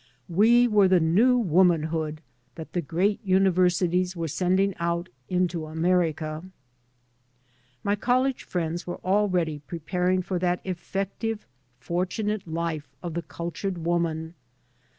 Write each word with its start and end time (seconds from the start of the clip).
We 0.29 0.67
were 0.67 0.87
the 0.87 0.99
new 0.99 1.37
womanhood 1.37 2.21
that 2.55 2.73
the 2.73 2.81
great 2.81 3.19
universities 3.23 4.15
were 4.17 4.27
sending 4.29 4.73
out 4.79 5.09
into 5.29 5.67
America. 5.67 6.43
My 7.83 7.95
college 7.95 8.43
friends 8.43 8.87
were 8.87 8.99
already 9.05 9.59
preparing 9.59 10.23
for 10.23 10.39
that 10.39 10.65
efEective 10.65 11.41
fortunate 11.79 12.47
life 12.47 12.95
of 13.03 13.13
the 13.13 13.21
cultured 13.21 13.85
woman. 13.85 14.33